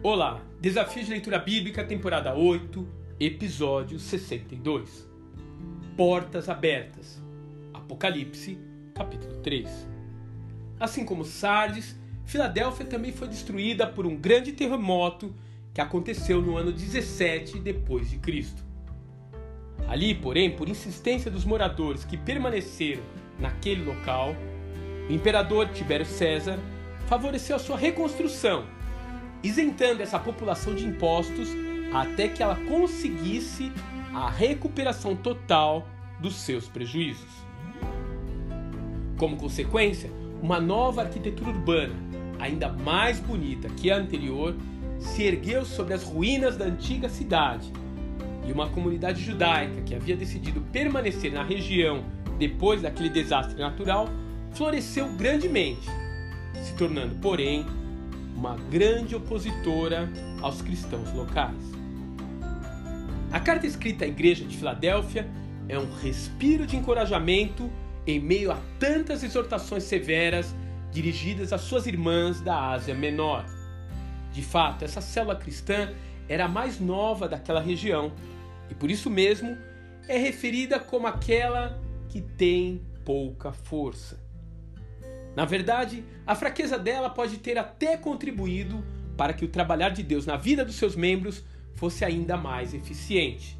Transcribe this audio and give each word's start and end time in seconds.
Olá, 0.00 0.40
Desafio 0.60 1.02
de 1.02 1.10
Leitura 1.10 1.40
Bíblica, 1.40 1.82
temporada 1.82 2.32
8, 2.32 2.86
episódio 3.18 3.98
62. 3.98 5.10
Portas 5.96 6.48
Abertas. 6.48 7.20
Apocalipse, 7.74 8.56
capítulo 8.94 9.38
3. 9.38 9.68
Assim 10.78 11.04
como 11.04 11.24
Sardes, 11.24 11.98
Filadélfia 12.24 12.86
também 12.86 13.10
foi 13.10 13.26
destruída 13.26 13.88
por 13.88 14.06
um 14.06 14.14
grande 14.14 14.52
terremoto 14.52 15.34
que 15.74 15.80
aconteceu 15.80 16.40
no 16.40 16.56
ano 16.56 16.70
17 16.70 17.58
depois 17.58 18.08
de 18.08 18.18
Cristo. 18.18 18.62
Ali, 19.88 20.14
porém, 20.14 20.54
por 20.54 20.68
insistência 20.68 21.28
dos 21.28 21.44
moradores 21.44 22.04
que 22.04 22.16
permaneceram 22.16 23.02
naquele 23.36 23.82
local, 23.84 24.32
o 25.10 25.12
imperador 25.12 25.70
Tibério 25.70 26.06
César 26.06 26.56
favoreceu 27.08 27.56
a 27.56 27.58
sua 27.58 27.76
reconstrução, 27.76 28.77
isentando 29.42 30.02
essa 30.02 30.18
população 30.18 30.74
de 30.74 30.84
impostos 30.84 31.48
até 31.92 32.28
que 32.28 32.42
ela 32.42 32.56
conseguisse 32.56 33.72
a 34.14 34.28
recuperação 34.28 35.14
total 35.14 35.86
dos 36.20 36.34
seus 36.34 36.68
prejuízos. 36.68 37.30
Como 39.16 39.36
consequência, 39.36 40.10
uma 40.42 40.60
nova 40.60 41.02
arquitetura 41.02 41.50
urbana, 41.50 41.94
ainda 42.38 42.68
mais 42.68 43.20
bonita 43.20 43.68
que 43.68 43.90
a 43.90 43.96
anterior, 43.96 44.54
se 44.98 45.22
ergueu 45.22 45.64
sobre 45.64 45.94
as 45.94 46.02
ruínas 46.02 46.56
da 46.56 46.64
antiga 46.64 47.08
cidade, 47.08 47.72
e 48.46 48.52
uma 48.52 48.68
comunidade 48.70 49.22
judaica 49.22 49.82
que 49.82 49.94
havia 49.94 50.16
decidido 50.16 50.60
permanecer 50.72 51.32
na 51.32 51.42
região 51.42 52.02
depois 52.38 52.80
daquele 52.80 53.10
desastre 53.10 53.58
natural 53.58 54.08
floresceu 54.52 55.06
grandemente, 55.12 55.86
se 56.62 56.74
tornando, 56.74 57.16
porém, 57.16 57.66
uma 58.38 58.54
grande 58.70 59.16
opositora 59.16 60.08
aos 60.40 60.62
cristãos 60.62 61.12
locais. 61.12 61.58
A 63.32 63.40
carta 63.40 63.66
escrita 63.66 64.04
à 64.04 64.08
igreja 64.08 64.44
de 64.44 64.56
Filadélfia 64.56 65.28
é 65.68 65.76
um 65.76 65.92
respiro 65.92 66.64
de 66.64 66.76
encorajamento 66.76 67.68
em 68.06 68.20
meio 68.20 68.52
a 68.52 68.58
tantas 68.78 69.24
exortações 69.24 69.82
severas 69.82 70.54
dirigidas 70.92 71.52
às 71.52 71.62
suas 71.62 71.88
irmãs 71.88 72.40
da 72.40 72.70
Ásia 72.70 72.94
Menor. 72.94 73.44
De 74.32 74.42
fato, 74.42 74.84
essa 74.84 75.00
célula 75.00 75.34
cristã 75.34 75.92
era 76.28 76.44
a 76.44 76.48
mais 76.48 76.78
nova 76.78 77.28
daquela 77.28 77.60
região 77.60 78.12
e 78.70 78.74
por 78.74 78.88
isso 78.88 79.10
mesmo 79.10 79.58
é 80.06 80.16
referida 80.16 80.78
como 80.78 81.08
aquela 81.08 81.76
que 82.08 82.20
tem 82.20 82.80
pouca 83.04 83.50
força. 83.50 84.27
Na 85.36 85.44
verdade, 85.44 86.04
a 86.26 86.34
fraqueza 86.34 86.78
dela 86.78 87.10
pode 87.10 87.38
ter 87.38 87.56
até 87.56 87.96
contribuído 87.96 88.84
para 89.16 89.32
que 89.32 89.44
o 89.44 89.48
trabalhar 89.48 89.90
de 89.90 90.02
Deus 90.02 90.26
na 90.26 90.36
vida 90.36 90.64
dos 90.64 90.76
seus 90.76 90.94
membros 90.94 91.44
fosse 91.74 92.04
ainda 92.04 92.36
mais 92.36 92.74
eficiente. 92.74 93.58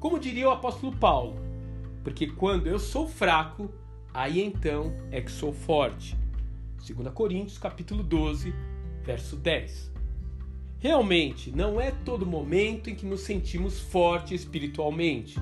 Como 0.00 0.18
diria 0.18 0.48
o 0.48 0.52
apóstolo 0.52 0.94
Paulo, 0.96 1.38
porque 2.02 2.26
quando 2.26 2.66
eu 2.66 2.78
sou 2.78 3.08
fraco, 3.08 3.72
aí 4.12 4.40
então 4.40 4.94
é 5.10 5.20
que 5.20 5.30
sou 5.30 5.52
forte. 5.52 6.16
2 6.86 7.08
Coríntios 7.14 7.56
capítulo 7.56 8.02
12, 8.02 8.54
verso 9.02 9.36
10. 9.36 9.92
Realmente, 10.78 11.50
não 11.50 11.80
é 11.80 11.90
todo 11.90 12.26
momento 12.26 12.90
em 12.90 12.94
que 12.94 13.06
nos 13.06 13.20
sentimos 13.22 13.80
fortes 13.80 14.42
espiritualmente. 14.42 15.40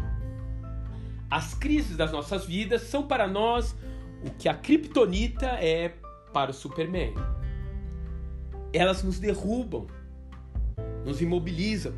As 1.29 1.53
crises 1.53 1.97
das 1.97 2.13
nossas 2.13 2.47
vidas 2.47 2.83
são 2.83 3.09
para 3.09 3.27
nós 3.27 3.75
o 4.25 4.31
que 4.31 4.49
a 4.49 4.55
kryptonita 4.55 5.47
é 5.47 5.95
para 6.33 6.51
o 6.51 6.55
Superman. 6.55 7.15
Elas 8.73 9.03
nos 9.03 9.19
derrubam, 9.19 9.87
nos 11.05 11.21
imobilizam, 11.21 11.93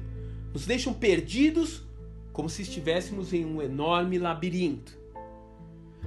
nos 0.53 0.66
deixam 0.66 0.93
perdidos 0.93 1.82
como 2.32 2.49
se 2.49 2.62
estivéssemos 2.62 3.32
em 3.32 3.44
um 3.44 3.62
enorme 3.62 4.19
labirinto. 4.19 4.99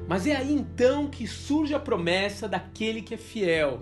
Mas 0.08 0.28
é 0.28 0.36
aí 0.36 0.53
então 0.53 1.08
que 1.08 1.25
surge 1.25 1.74
a 1.74 1.80
promessa 1.80 2.47
daquele 2.47 3.02
que 3.02 3.13
é 3.13 3.18
fiel, 3.18 3.80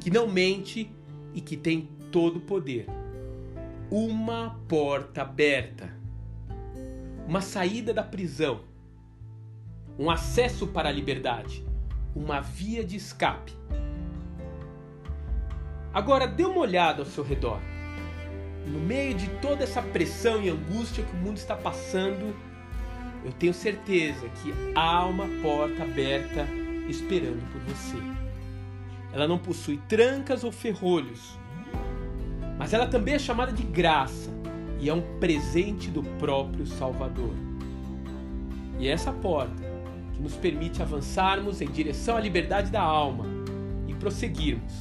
que 0.00 0.10
não 0.10 0.28
mente 0.28 0.90
e 1.34 1.40
que 1.40 1.56
tem 1.56 1.88
todo 2.10 2.36
o 2.36 2.40
poder 2.40 2.86
uma 3.90 4.60
porta 4.68 5.22
aberta, 5.22 5.90
uma 7.26 7.40
saída 7.40 7.94
da 7.94 8.02
prisão, 8.02 8.60
um 9.98 10.10
acesso 10.10 10.66
para 10.66 10.90
a 10.90 10.92
liberdade, 10.92 11.64
uma 12.18 12.40
via 12.40 12.84
de 12.84 12.96
escape. 12.96 13.52
Agora 15.94 16.26
dê 16.26 16.44
uma 16.44 16.58
olhada 16.58 17.02
ao 17.02 17.06
seu 17.06 17.22
redor. 17.22 17.60
No 18.66 18.80
meio 18.80 19.14
de 19.14 19.28
toda 19.40 19.62
essa 19.62 19.80
pressão 19.80 20.42
e 20.42 20.50
angústia 20.50 21.04
que 21.04 21.12
o 21.12 21.16
mundo 21.16 21.36
está 21.36 21.56
passando, 21.56 22.36
eu 23.24 23.32
tenho 23.32 23.54
certeza 23.54 24.28
que 24.28 24.52
há 24.74 25.06
uma 25.06 25.26
porta 25.40 25.84
aberta 25.84 26.46
esperando 26.88 27.40
por 27.52 27.60
você. 27.62 27.96
Ela 29.12 29.26
não 29.26 29.38
possui 29.38 29.78
trancas 29.88 30.44
ou 30.44 30.52
ferrolhos, 30.52 31.38
mas 32.58 32.74
ela 32.74 32.86
também 32.86 33.14
é 33.14 33.18
chamada 33.18 33.52
de 33.52 33.62
graça 33.62 34.30
e 34.80 34.88
é 34.88 34.92
um 34.92 35.18
presente 35.18 35.88
do 35.88 36.02
próprio 36.18 36.66
Salvador. 36.66 37.34
E 38.78 38.88
essa 38.88 39.12
porta 39.12 39.67
que 40.18 40.22
nos 40.22 40.34
permite 40.34 40.82
avançarmos 40.82 41.60
em 41.60 41.70
direção 41.70 42.16
à 42.16 42.20
liberdade 42.20 42.72
da 42.72 42.82
alma 42.82 43.24
e 43.86 43.94
prosseguirmos 43.94 44.72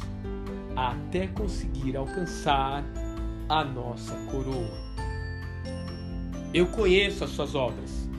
até 0.75 1.27
conseguir 1.27 1.95
alcançar 1.95 2.83
a 3.47 3.63
nossa 3.63 4.15
coroa. 4.31 4.87
Eu 6.53 6.67
conheço 6.67 7.23
as 7.23 7.29
suas 7.29 7.53
obras. 7.53 8.09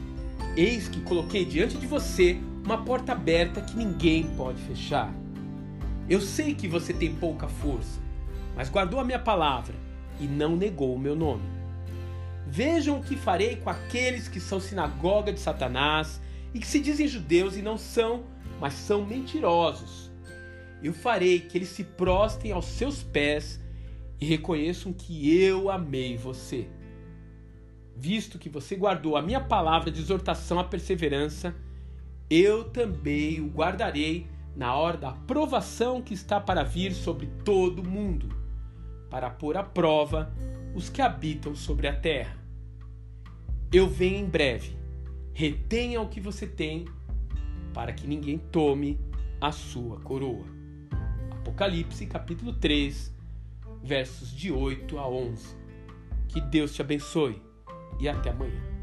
Eis 0.56 0.88
que 0.88 1.00
coloquei 1.00 1.44
diante 1.44 1.76
de 1.76 1.86
você 1.86 2.38
uma 2.64 2.84
porta 2.84 3.12
aberta 3.12 3.60
que 3.60 3.76
ninguém 3.76 4.24
pode 4.36 4.60
fechar. 4.62 5.12
Eu 6.08 6.20
sei 6.20 6.54
que 6.54 6.68
você 6.68 6.92
tem 6.92 7.14
pouca 7.14 7.48
força, 7.48 8.00
mas 8.54 8.70
guardou 8.70 9.00
a 9.00 9.04
minha 9.04 9.18
palavra 9.18 9.74
e 10.20 10.26
não 10.26 10.56
negou 10.56 10.94
o 10.94 10.98
meu 10.98 11.16
nome. 11.16 11.42
Vejam 12.46 12.98
o 12.98 13.02
que 13.02 13.16
farei 13.16 13.56
com 13.56 13.70
aqueles 13.70 14.28
que 14.28 14.40
são 14.40 14.60
sinagoga 14.60 15.32
de 15.32 15.40
Satanás 15.40 16.20
e 16.54 16.58
que 16.58 16.66
se 16.66 16.80
dizem 16.80 17.06
judeus 17.06 17.56
e 17.56 17.62
não 17.62 17.76
são, 17.76 18.24
mas 18.60 18.74
são 18.74 19.04
mentirosos. 19.04 20.10
Eu 20.82 20.92
farei 20.92 21.40
que 21.40 21.58
eles 21.58 21.68
se 21.68 21.84
prostem 21.84 22.52
aos 22.52 22.66
seus 22.66 23.02
pés 23.02 23.60
e 24.20 24.26
reconheçam 24.26 24.92
que 24.92 25.38
eu 25.40 25.70
amei 25.70 26.16
você. 26.16 26.68
Visto 27.96 28.38
que 28.38 28.48
você 28.48 28.76
guardou 28.76 29.16
a 29.16 29.22
minha 29.22 29.40
palavra 29.40 29.90
de 29.90 30.00
exortação 30.00 30.58
à 30.58 30.64
perseverança, 30.64 31.54
eu 32.30 32.64
também 32.64 33.40
o 33.40 33.48
guardarei 33.48 34.26
na 34.54 34.74
hora 34.74 34.96
da 34.96 35.12
provação 35.12 36.00
que 36.00 36.14
está 36.14 36.40
para 36.40 36.62
vir 36.62 36.92
sobre 36.92 37.26
todo 37.44 37.80
o 37.80 37.88
mundo 37.88 38.38
para 39.10 39.30
pôr 39.30 39.56
à 39.56 39.62
prova 39.62 40.32
os 40.74 40.88
que 40.88 41.00
habitam 41.00 41.54
sobre 41.54 41.88
a 41.88 41.96
terra. 41.96 42.36
Eu 43.72 43.88
venho 43.88 44.18
em 44.18 44.28
breve. 44.28 44.77
Retenha 45.38 46.00
o 46.00 46.08
que 46.08 46.20
você 46.20 46.48
tem, 46.48 46.84
para 47.72 47.92
que 47.92 48.08
ninguém 48.08 48.38
tome 48.38 48.98
a 49.40 49.52
sua 49.52 50.00
coroa. 50.00 50.44
Apocalipse, 51.30 52.04
capítulo 52.06 52.54
3, 52.54 53.14
versos 53.80 54.34
de 54.34 54.50
8 54.50 54.98
a 54.98 55.08
11. 55.08 55.56
Que 56.26 56.40
Deus 56.40 56.74
te 56.74 56.82
abençoe 56.82 57.40
e 58.00 58.08
até 58.08 58.30
amanhã. 58.30 58.77